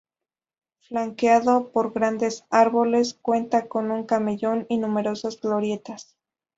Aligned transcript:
Flanqueado 0.79 1.71
por 1.71 1.93
grandes 1.93 2.45
árboles, 2.49 3.13
cuenta 3.21 3.67
con 3.67 3.91
un 3.91 4.07
camellón 4.07 4.65
y 4.67 4.79
numerosas 4.79 5.39
glorietas. 5.39 6.17